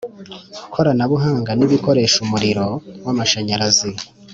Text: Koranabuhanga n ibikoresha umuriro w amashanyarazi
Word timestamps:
Koranabuhanga 0.73 1.51
n 1.55 1.61
ibikoresha 1.67 2.17
umuriro 2.25 2.65
w 3.05 3.07
amashanyarazi 3.13 3.89